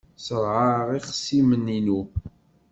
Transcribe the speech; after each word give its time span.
Ṣerɛeɣ 0.25 0.87
ixṣimen-inu. 0.99 2.01